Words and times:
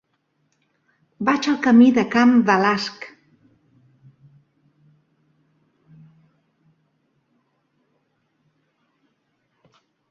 Vaig 1.27 1.49
al 1.51 1.59
camí 1.67 1.89
de 1.97 2.05
Can 2.15 2.33
Balasc. 2.47 3.05